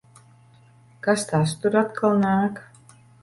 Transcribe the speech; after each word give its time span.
Kas 1.07 1.27
tas 1.33 1.53
tur 1.65 1.77
atkal 1.83 2.17
nāk? 2.25 2.61